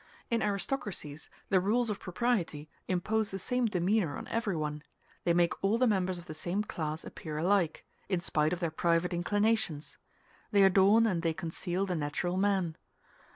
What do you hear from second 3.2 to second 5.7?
the same demeanor on everyone; they make